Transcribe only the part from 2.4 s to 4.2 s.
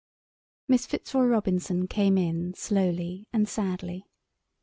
slowly and sadly.